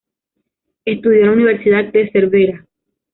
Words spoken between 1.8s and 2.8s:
de Cervera.